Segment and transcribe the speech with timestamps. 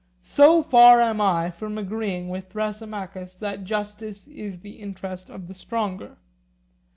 [0.23, 5.53] So far am I from agreeing with Thrasymachus that justice is the interest of the
[5.53, 6.17] stronger.